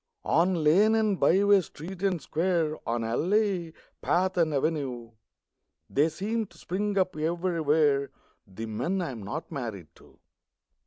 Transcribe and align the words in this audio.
On 0.25 0.63
lane 0.63 0.95
and 0.95 1.19
byways, 1.19 1.65
street 1.67 2.01
and 2.01 2.19
square, 2.19 2.75
On 2.89 3.03
alley, 3.03 3.71
path 4.01 4.35
and 4.35 4.51
avenue, 4.51 5.11
They 5.91 6.09
seem 6.09 6.47
to 6.47 6.57
spring 6.57 6.97
up 6.97 7.15
everywhere 7.15 8.09
The 8.47 8.65
men 8.65 8.99
I 9.03 9.11
am 9.11 9.21
not 9.21 9.51
married 9.51 9.89
to. 9.97 10.17